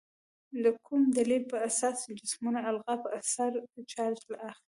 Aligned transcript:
د 0.63 0.65
کوم 0.85 1.01
دلیل 1.17 1.43
په 1.51 1.57
اساس 1.69 1.97
جسمونه 2.19 2.59
القا 2.69 2.95
په 3.03 3.09
اثر 3.19 3.51
چارج 3.91 4.19
اخلي؟ 4.49 4.59